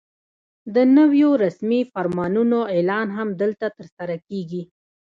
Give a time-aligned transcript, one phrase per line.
[0.75, 4.61] د نویو رسمي فرمانونو اعلان هم دلته ترسره کېږي.